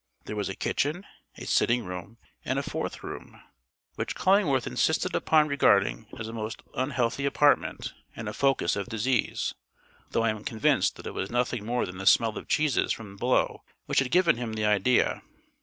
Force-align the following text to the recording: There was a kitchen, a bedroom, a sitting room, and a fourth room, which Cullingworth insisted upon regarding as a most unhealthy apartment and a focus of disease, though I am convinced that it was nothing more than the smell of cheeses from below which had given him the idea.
There 0.25 0.35
was 0.35 0.49
a 0.49 0.55
kitchen, 0.55 0.95
a 0.95 0.99
bedroom, 1.01 1.07
a 1.37 1.45
sitting 1.45 1.85
room, 1.85 2.17
and 2.43 2.57
a 2.57 2.63
fourth 2.63 3.03
room, 3.03 3.39
which 3.97 4.15
Cullingworth 4.15 4.65
insisted 4.65 5.13
upon 5.13 5.47
regarding 5.47 6.07
as 6.17 6.27
a 6.27 6.33
most 6.33 6.63
unhealthy 6.73 7.23
apartment 7.23 7.93
and 8.15 8.27
a 8.27 8.33
focus 8.33 8.75
of 8.75 8.89
disease, 8.89 9.53
though 10.09 10.23
I 10.23 10.29
am 10.31 10.43
convinced 10.43 10.95
that 10.95 11.05
it 11.05 11.13
was 11.13 11.29
nothing 11.29 11.67
more 11.67 11.85
than 11.85 11.99
the 11.99 12.07
smell 12.07 12.35
of 12.39 12.47
cheeses 12.47 12.91
from 12.91 13.15
below 13.15 13.61
which 13.85 13.99
had 13.99 14.09
given 14.09 14.37
him 14.37 14.53
the 14.53 14.65
idea. 14.65 15.21